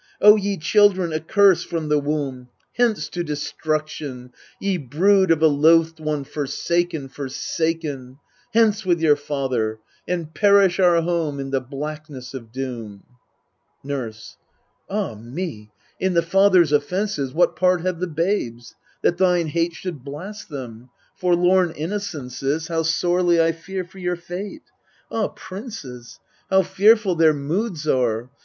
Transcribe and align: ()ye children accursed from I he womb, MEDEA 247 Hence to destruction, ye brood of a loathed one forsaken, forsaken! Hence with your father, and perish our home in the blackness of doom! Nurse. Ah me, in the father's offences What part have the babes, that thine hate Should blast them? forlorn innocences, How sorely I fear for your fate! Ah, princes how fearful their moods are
()ye 0.35 0.57
children 0.57 1.13
accursed 1.13 1.67
from 1.67 1.83
I 1.85 1.93
he 1.93 2.01
womb, 2.01 2.35
MEDEA 2.35 2.47
247 2.49 2.51
Hence 2.95 3.09
to 3.09 3.23
destruction, 3.23 4.33
ye 4.59 4.77
brood 4.79 5.29
of 5.29 5.43
a 5.43 5.47
loathed 5.47 5.99
one 5.99 6.23
forsaken, 6.23 7.07
forsaken! 7.07 8.17
Hence 8.51 8.83
with 8.83 8.99
your 8.99 9.15
father, 9.15 9.77
and 10.07 10.33
perish 10.33 10.79
our 10.79 11.03
home 11.03 11.39
in 11.39 11.51
the 11.51 11.61
blackness 11.61 12.33
of 12.33 12.51
doom! 12.51 13.03
Nurse. 13.83 14.37
Ah 14.89 15.13
me, 15.13 15.69
in 15.99 16.15
the 16.15 16.23
father's 16.23 16.71
offences 16.71 17.31
What 17.31 17.55
part 17.55 17.81
have 17.81 17.99
the 17.99 18.07
babes, 18.07 18.73
that 19.03 19.19
thine 19.19 19.49
hate 19.49 19.73
Should 19.73 20.03
blast 20.03 20.49
them? 20.49 20.89
forlorn 21.15 21.69
innocences, 21.73 22.69
How 22.69 22.81
sorely 22.81 23.39
I 23.39 23.51
fear 23.51 23.83
for 23.85 23.99
your 23.99 24.15
fate! 24.15 24.63
Ah, 25.11 25.27
princes 25.27 26.19
how 26.49 26.63
fearful 26.63 27.13
their 27.13 27.35
moods 27.35 27.87
are 27.87 28.31